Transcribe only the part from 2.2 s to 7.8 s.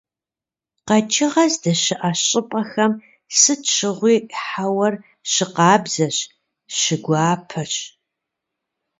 щӀыпӀэхэм сыт щыгъуи хьэуар щыкъабзэщ, щыгуапэщ.